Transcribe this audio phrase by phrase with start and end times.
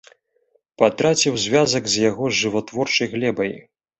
[0.81, 3.55] Патраціў звязак з яго жыватворчай глебай.